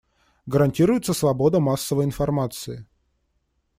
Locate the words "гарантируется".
0.47-1.13